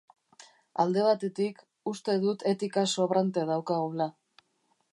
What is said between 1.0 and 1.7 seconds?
batetik,